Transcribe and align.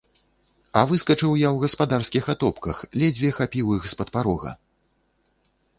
А 0.79 0.81
выскачыў 0.91 1.35
я 1.41 1.49
ў 1.55 1.65
гаспадарскіх 1.65 2.23
атопках, 2.35 2.77
ледзьве 3.03 3.29
хапіў 3.43 3.65
іх 3.79 3.83
з-пад 3.95 4.07
парога. 4.19 4.51